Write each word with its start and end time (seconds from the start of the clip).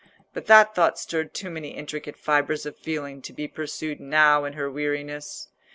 But 0.33 0.47
that 0.47 0.73
thought 0.73 0.97
stirred 0.97 1.31
too 1.35 1.51
many 1.51 1.77
intricate 1.77 2.17
fibres 2.17 2.65
of 2.65 2.75
feeling 2.75 3.21
to 3.21 3.31
be 3.33 3.47
pursued 3.47 3.99
now 3.99 4.45
in 4.45 4.53
her 4.53 4.67
weariness. 4.67 5.49